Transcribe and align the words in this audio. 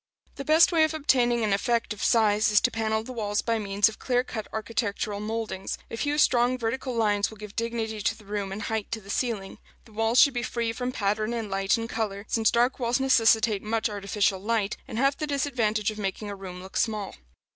The 0.33 0.43
best 0.43 0.71
way 0.71 0.83
of 0.83 0.95
obtaining 0.95 1.43
an 1.43 1.53
effect 1.53 1.93
of 1.93 2.01
size 2.03 2.49
is 2.49 2.59
to 2.61 2.71
panel 2.71 3.03
the 3.03 3.11
walls 3.13 3.43
by 3.43 3.59
means 3.59 3.87
of 3.87 3.99
clear 3.99 4.23
cut 4.23 4.47
architectural 4.51 5.19
mouldings: 5.19 5.77
a 5.91 5.95
few 5.95 6.17
strong 6.17 6.57
vertical 6.57 6.95
lines 6.95 7.29
will 7.29 7.37
give 7.37 7.55
dignity 7.55 8.01
to 8.01 8.17
the 8.17 8.25
room 8.25 8.51
and 8.51 8.63
height 8.63 8.91
to 8.93 8.99
the 8.99 9.11
ceiling. 9.11 9.59
The 9.85 9.91
walls 9.93 10.19
should 10.19 10.33
be 10.33 10.41
free 10.41 10.73
from 10.73 10.91
pattern 10.91 11.33
and 11.35 11.51
light 11.51 11.77
in 11.77 11.87
color, 11.87 12.25
since 12.27 12.49
dark 12.49 12.79
walls 12.79 12.99
necessitate 12.99 13.61
much 13.61 13.91
artificial 13.91 14.39
light, 14.39 14.75
and 14.87 14.97
have 14.97 15.17
the 15.17 15.27
disadvantage 15.27 15.91
of 15.91 15.99
making 15.99 16.31
a 16.31 16.35
room 16.35 16.63
look 16.63 16.77
small. 16.77 17.13